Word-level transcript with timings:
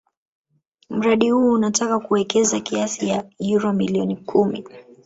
Mradi 0.89 1.29
huu 1.29 1.51
unataka 1.53 1.99
kuwekeza 1.99 2.59
kiasi 2.59 3.09
ya 3.09 3.25
euro 3.39 3.73
milioni 3.73 4.15
kumi 4.17 4.65